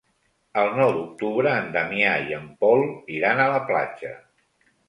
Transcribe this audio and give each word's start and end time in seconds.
El 0.61 0.71
nou 0.77 0.89
d'octubre 0.95 1.51
en 1.57 1.69
Damià 1.77 2.15
i 2.31 2.35
en 2.39 2.49
Pol 2.65 2.83
iran 3.19 3.43
a 3.45 3.49
la 3.57 3.61
platja. 3.71 4.19